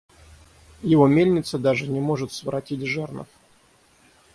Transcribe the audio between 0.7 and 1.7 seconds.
Его мельница